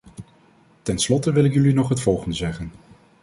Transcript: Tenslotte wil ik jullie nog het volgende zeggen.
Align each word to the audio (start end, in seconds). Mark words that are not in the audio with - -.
Tenslotte 0.83 1.31
wil 1.31 1.45
ik 1.45 1.53
jullie 1.53 1.73
nog 1.73 1.89
het 1.89 2.01
volgende 2.01 2.35
zeggen. 2.35 2.71